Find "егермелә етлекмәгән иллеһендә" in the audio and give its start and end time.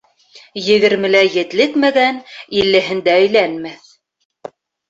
0.67-3.15